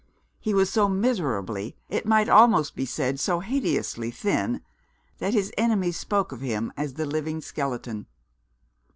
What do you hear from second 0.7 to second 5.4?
so miserably it might almost be said, so hideously thin that